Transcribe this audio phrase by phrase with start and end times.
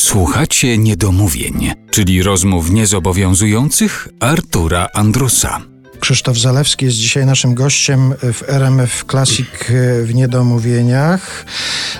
[0.00, 5.60] Słuchacie niedomówień, czyli rozmów niezobowiązujących Artura Andrusa.
[6.00, 9.46] Krzysztof Zalewski jest dzisiaj naszym gościem w RMF Classic
[10.02, 11.46] w Niedomówieniach.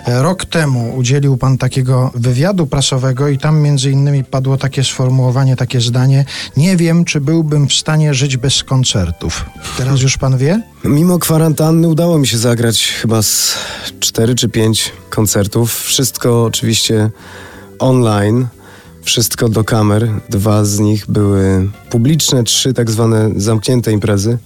[0.06, 5.80] Rok temu udzielił pan takiego wywiadu prasowego i tam między innymi padło takie sformułowanie, takie
[5.80, 6.24] zdanie
[6.56, 9.44] nie wiem, czy byłbym w stanie żyć bez koncertów.
[9.78, 10.62] Teraz już pan wie?
[10.84, 13.58] Mimo kwarantanny udało mi się zagrać chyba z
[14.00, 15.80] 4 czy 5 koncertów.
[15.80, 17.10] Wszystko oczywiście
[17.80, 18.46] online.
[19.02, 20.08] Wszystko do kamer.
[20.28, 24.38] Dwa z nich były publiczne, trzy tak zwane zamknięte imprezy.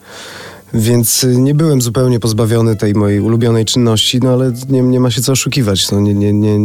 [0.74, 5.23] Więc nie byłem zupełnie pozbawiony tej mojej ulubionej czynności, no ale nie, nie ma się
[5.23, 6.59] co oszukiwać, no nie, nie, nie,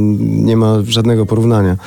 [0.43, 1.77] nie ma żadnego porównania.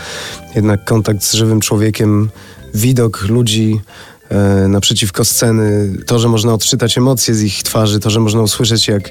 [0.55, 2.31] Jednak kontakt z żywym człowiekiem,
[2.75, 3.81] widok ludzi
[4.29, 8.89] e, naprzeciwko sceny, to, że można odczytać emocje z ich twarzy, to, że można usłyszeć,
[8.89, 9.11] jak,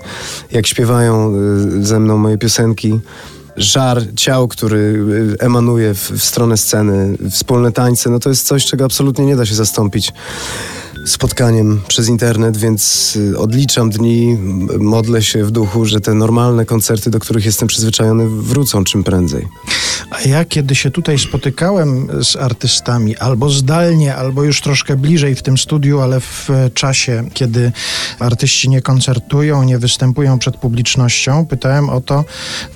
[0.52, 3.00] jak śpiewają e, ze mną moje piosenki
[3.58, 8.66] żar ciał, który y, emanuje w, w stronę sceny, wspólne tańce, no to jest coś,
[8.66, 10.14] czego absolutnie nie da się zastąpić
[11.06, 14.38] spotkaniem przez internet, więc y, odliczam dni,
[14.80, 19.48] modlę się w duchu, że te normalne koncerty, do których jestem przyzwyczajony, wrócą czym prędzej.
[20.10, 25.42] A ja kiedy się tutaj spotykałem z artystami, albo zdalnie, albo już troszkę bliżej w
[25.42, 27.72] tym studiu, ale w czasie, kiedy
[28.20, 32.26] artyści nie koncertują, nie występują przed publicznością, pytałem o to,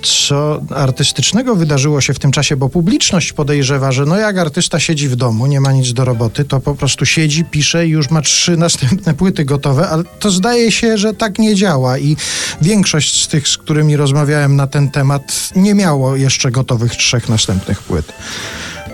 [0.02, 5.08] co artystycznego wydarzyło się w tym czasie, bo publiczność podejrzewa, że no jak artysta siedzi
[5.08, 8.22] w domu, nie ma nic do roboty, to po prostu siedzi, pisze i już ma
[8.22, 12.16] trzy następne płyty gotowe, ale to zdaje się, że tak nie działa i
[12.62, 17.82] większość z tych, z którymi rozmawiałem na ten temat, nie miało jeszcze gotowych trzech następnych
[17.82, 18.12] płyt.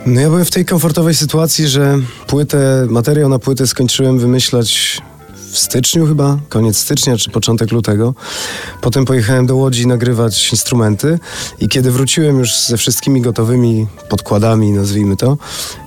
[0.07, 5.01] No ja byłem w tej komfortowej sytuacji, że płytę, materiał na płytę skończyłem wymyślać
[5.53, 8.15] w styczniu chyba, koniec stycznia czy początek lutego.
[8.81, 11.19] Potem pojechałem do Łodzi nagrywać instrumenty
[11.61, 15.39] i kiedy wróciłem już ze wszystkimi gotowymi podkładami, nazwijmy to,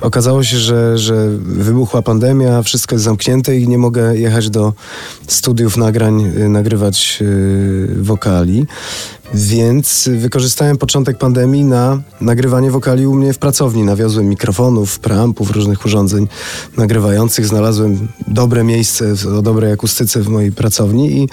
[0.02, 4.74] okazało się, że, że wybuchła pandemia, wszystko jest zamknięte i nie mogę jechać do
[5.28, 8.68] studiów nagrań, y, nagrywać yy, wokali.
[9.34, 13.84] Więc wykorzystałem początek pandemii na nagrywanie wokali u mnie w pracowni.
[13.84, 16.28] Nawiozłem mikrofonów, preampów, różnych urządzeń
[16.78, 17.46] nagrywających.
[17.46, 21.30] Znalazłem dobre miejsce o dobrej akustyce w mojej pracowni i,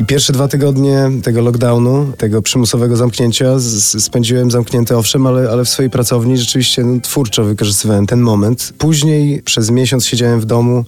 [0.00, 5.64] i pierwsze dwa tygodnie tego lockdownu, tego przymusowego zamknięcia z, spędziłem zamknięte owszem, ale, ale
[5.64, 8.72] w swojej pracowni rzeczywiście no, twórczo wykorzystywałem ten moment.
[8.78, 10.84] Później przez miesiąc siedziałem w domu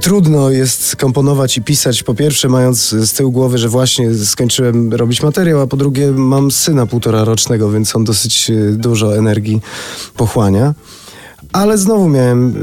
[0.00, 5.22] Trudno jest komponować i pisać, po pierwsze mając z tyłu głowy, że właśnie skończyłem robić
[5.22, 9.60] materiał, a po drugie mam syna półtora rocznego, więc on dosyć e, dużo energii
[10.16, 10.74] pochłania.
[11.52, 12.56] Ale znowu miałem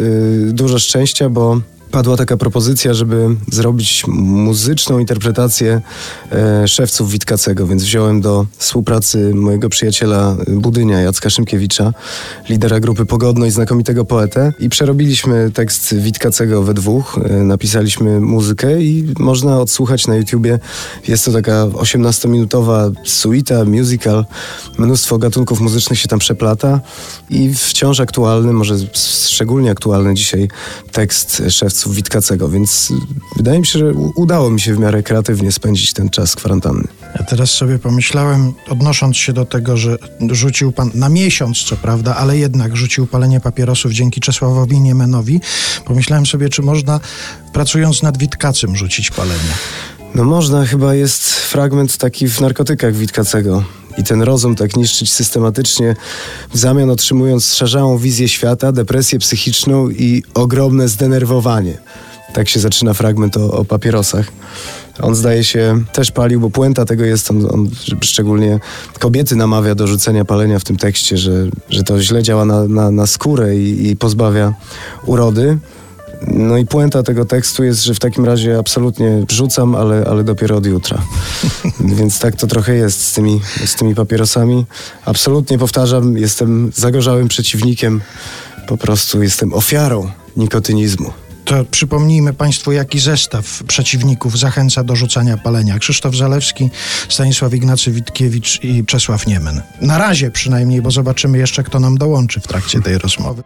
[0.49, 1.61] y, dużo szczęścia, bo
[1.94, 5.81] padła taka propozycja, żeby zrobić muzyczną interpretację
[6.31, 11.94] e, szewców Witkacego, więc wziąłem do współpracy mojego przyjaciela Budynia, Jacka Szymkiewicza,
[12.50, 18.81] lidera grupy Pogodno i znakomitego poetę i przerobiliśmy tekst Witkacego we dwóch, e, napisaliśmy muzykę
[18.81, 20.60] i można odsłuchać na YouTubie.
[21.08, 24.25] Jest to taka 18-minutowa suita, musical,
[24.78, 26.80] mnóstwo gatunków muzycznych się tam przeplata
[27.30, 28.75] i wciąż aktualny, może
[29.28, 30.48] szczególnie aktualny dzisiaj
[30.92, 32.94] tekst szewców Witkacego, więc
[33.35, 36.88] wydaje mi się, że udało mi się w miarę kreatywnie spędzić ten czas kwarantanny.
[37.19, 39.97] Ja teraz sobie pomyślałem, odnosząc się do tego, że
[40.31, 45.41] rzucił pan na miesiąc, co prawda, ale jednak rzucił palenie papierosów dzięki Czesławowi Niemenowi,
[45.85, 46.99] pomyślałem sobie, czy można
[47.53, 49.53] pracując nad Witkacym rzucić palenie.
[50.15, 53.63] No można, chyba jest fragment taki w narkotykach Witkacego.
[53.98, 55.96] I ten rozum tak niszczyć systematycznie,
[56.54, 61.78] w zamian otrzymując szarzałą wizję świata, depresję psychiczną i ogromne zdenerwowanie.
[62.34, 64.28] Tak się zaczyna fragment o, o papierosach.
[65.02, 67.70] On zdaje się też palił, bo puenta tego jest, on, on
[68.02, 68.59] szczególnie
[69.00, 72.92] kobiety namawia do rzucenia palenia w tym tekście, że, że to źle działa na, na,
[72.92, 74.54] na skórę i, i pozbawia
[75.06, 75.58] urody.
[76.28, 80.57] No i puenta tego tekstu jest, że w takim razie absolutnie rzucam, ale, ale dopiero
[80.57, 81.01] od jutra.
[82.00, 84.66] Więc tak to trochę jest z tymi, z tymi papierosami.
[85.06, 88.01] Absolutnie powtarzam, jestem zagorzałym przeciwnikiem.
[88.68, 91.13] Po prostu jestem ofiarą nikotynizmu.
[91.45, 95.80] To przypomnijmy Państwu, jaki zestaw przeciwników zachęca do rzucania palenia.
[95.80, 96.69] Krzysztof Zalewski,
[97.09, 99.62] Stanisław Ignacy Witkiewicz i Czesław Niemen.
[99.81, 103.44] Na razie przynajmniej, bo zobaczymy jeszcze, kto nam dołączy w trakcie tej rozmowy.